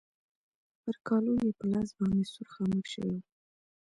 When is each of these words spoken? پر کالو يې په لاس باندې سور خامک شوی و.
پر 0.81 0.95
کالو 1.07 1.33
يې 1.43 1.51
په 1.59 1.65
لاس 1.73 1.89
باندې 1.97 2.23
سور 2.33 2.47
خامک 2.53 2.85
شوی 2.93 3.11
و. 3.17 3.19